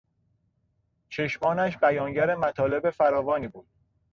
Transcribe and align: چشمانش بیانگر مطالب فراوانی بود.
چشمانش 1.09 1.77
بیانگر 1.77 2.35
مطالب 2.35 2.89
فراوانی 2.89 3.47
بود. 3.47 3.67